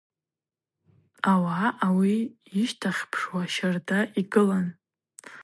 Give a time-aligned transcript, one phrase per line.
[1.31, 2.15] Ауагӏа ауи
[2.57, 4.67] йыщтахьпшуа щарда йгылан.